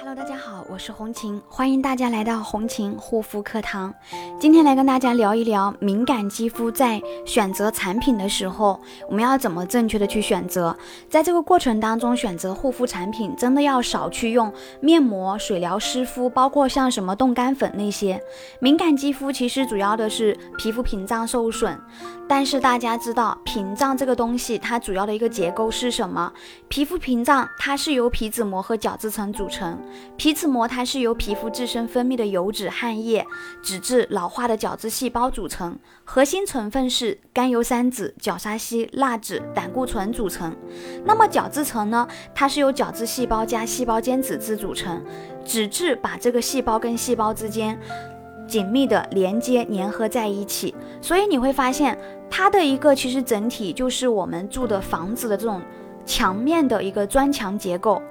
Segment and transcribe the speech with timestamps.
[0.00, 3.92] Hello，大家好，我是红琴，欢迎大家来到红琴护肤课堂。
[4.38, 10.76] 今天来跟大家聊一聊敏感肌肤在选择产品的时候，我们要怎么正确的去选择。
[11.10, 18.22] 在这个过程当中，选择护肤产品真的要少去用面膜、水疗湿敷，包括像什么冻干粉那些。
[18.60, 21.76] 敏感肌肤其实主要的是皮肤屏障受损，
[22.28, 26.32] 但是大家知道屏障这个东西，它主要的一个结构是什么？
[26.68, 29.76] 皮肤屏障它是由皮脂膜和角质层组成。
[30.16, 33.24] 皮脂膜它是由皮肤自身分泌的油脂、汗液、
[33.62, 40.54] 脂质、老化的角质细胞组成，核心成分是甘油三酯、角鲨烯、蜡酯、胆固醇组成。
[41.04, 42.06] 那么角质层呢？
[42.34, 45.02] 它是由角质细胞加细胞间脂质组成，
[45.44, 47.78] 脂质把这个细胞跟细胞之间
[48.46, 51.98] 紧密的连接粘合在一起，所以你会发现
[52.30, 55.60] 它的一个其实整体就是我们住的房子的这种
[56.06, 58.02] 墙面的一个砖墙结构。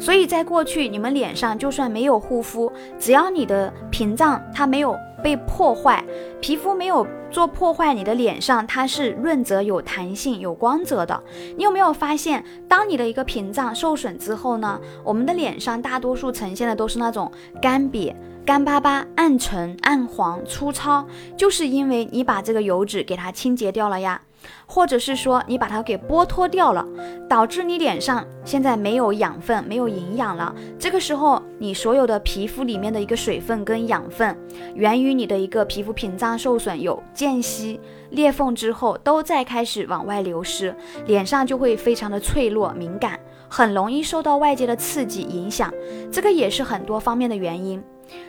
[0.00, 6.02] 所以在过去，你们脸上就算没有护肤，只要你的屏障它没有被破坏，
[6.40, 11.22] 皮肤没有做破坏，你的脸上它是润泽、有弹性、有光泽的。
[11.54, 14.80] 你有没有发现，当你的一个屏障受损之后呢？
[15.04, 18.14] 我们的脸上大多数呈现的都是那种干瘪、
[18.46, 24.22] 干巴巴、暗沉、暗黄、粗糙，就是因为你把这个油脂给它清洁掉了呀。
[24.66, 26.86] 或者是说你把它给剥脱掉了，
[27.28, 30.54] 导致你脸上现在没有养分、没有营养了。
[30.78, 34.36] 这个时候，你所有的皮肤里面的一个水分跟养分，
[34.74, 40.74] 源于你的一个皮肤屏障受损、有间隙、裂缝之后，都在开始往外流失，
[41.06, 45.72] 脸上就会非常的脆弱、敏感，很容易受到外界的刺激影响。
[46.10, 47.82] 这个也是很多方面的原因。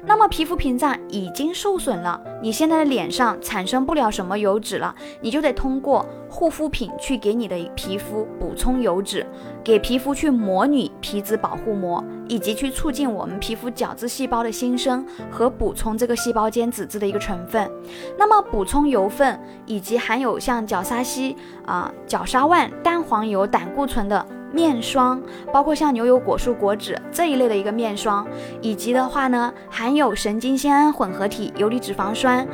[0.05, 9.25] 那么皮肤屏障已经受损了，你现在的脸上产生不了什么油脂了，你就得通过护肤品去给你的皮肤补充油脂，
[9.63, 17.69] 给皮肤去模拟皮脂保护膜，以及去促进我们皮肤角质细胞的新生和补充这个细胞间脂质的一个成分。
[18.17, 24.25] 那么补充油分以及含有像角鲨烯啊、角鲨烷、蛋黄油、胆固醇的。
[24.51, 28.27] 面霜，包括像牛油果树果脂这一类的一个面霜，
[28.61, 32.47] 以及的话呢，含有神经酰胺混合体、游离脂肪酸。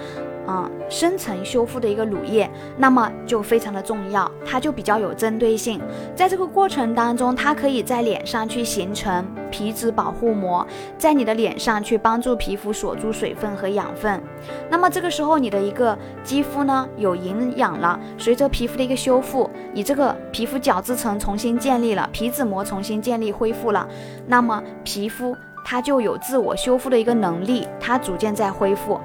[0.48, 5.82] 啊，深层修复的一个乳液，那么就非常的重要，它就比较有针对性。
[6.16, 10.66] 在这个过程当中，它可以在脸上去形成皮脂保护膜，
[10.98, 14.22] 在你的脸上去帮助皮肤锁住水分和养分。
[14.70, 23.88] 那么这个时候，你的一个肌肤呢有营养了，随着皮肤的一个修复，你这个皮肤角质层重新建立了，皮脂膜重新建立恢复了，
[24.28, 25.36] 那么皮肤
[25.66, 29.00] 它就有自我修复的一个能力，它逐渐在恢复。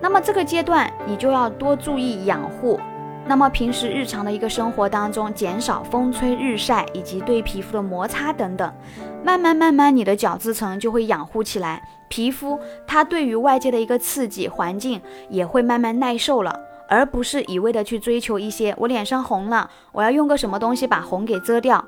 [0.00, 2.78] 那么这个阶段你就要多注意养护，
[3.24, 8.70] 那么平时日常的一个生活当中，减少风吹日晒以及对皮肤的摩擦等等，
[9.24, 15.00] 慢慢慢慢你的角质层就会养护起来，皮肤它对于外界的一个刺激环境
[15.30, 21.82] 也会慢慢耐受了，而不是一味的去追求一些我脸上红了，我要用个什么东西把红给遮掉，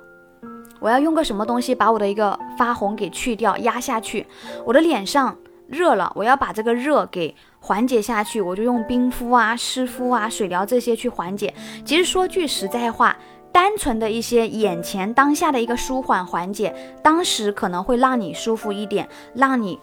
[0.81, 4.27] 我要用个什么东西把我的一个发红给去掉压下去，
[4.65, 5.37] 我的脸上。
[5.67, 7.35] 热了，我要把这个热给
[7.65, 11.55] 缓解下去，我就用冰敷啊、湿敷啊、水疗这些去缓解。
[11.83, 13.17] 其实说句实在话，
[13.51, 19.81] 单纯的一些眼前当下的一个舒缓缓解，当时可能会让你舒服一点，让你。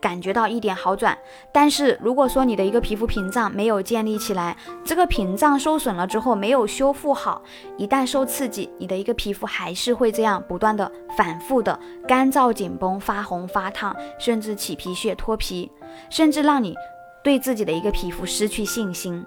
[0.00, 1.16] 感觉到一点好转，
[1.50, 7.40] 但是如果说你的一个皮肤屏障没有建立起来，这个屏障受损了之后没有修复好，
[7.78, 15.72] 一旦受刺激，你的一个皮肤还是会这样不断的反复的干燥紧绷、发红发烫，甚至起皮屑、脱皮，
[16.10, 16.74] 甚至让你
[17.24, 19.24] 对自己的一个皮肤失去信心。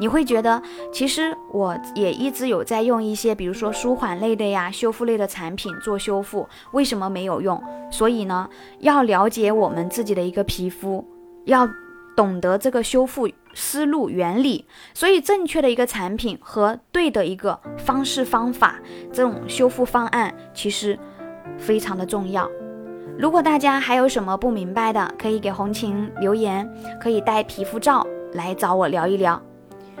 [0.00, 0.60] 你会觉得，
[0.92, 7.60] 其实我也一直有在用一些，比如说舒缓类的呀、修复类的产品做修复，为什么没有用？
[7.90, 8.48] 所以呢，
[8.80, 11.04] 要了解我们自己的一个皮肤，
[11.46, 11.68] 要
[12.16, 14.66] 懂得这个修复思路原理。
[14.94, 18.76] 所以，正确的一个产品和对的一个方式方法，
[19.12, 20.98] 这种修复方案其实
[21.56, 22.48] 非常的重要。
[23.18, 26.70] 如果大家还有什么不明白的，可以给红琴留言，
[27.00, 29.42] 可以带皮肤照来找我聊一聊。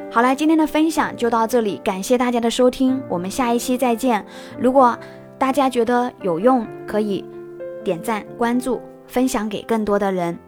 [0.08, 4.24] 好了，今天的分享就到这里，感谢大家的收听，我们下一期再见。
[4.56, 4.96] 如果
[5.36, 7.24] 大家觉得有用，可以
[7.82, 10.38] 点赞、关注、分享给更多的人。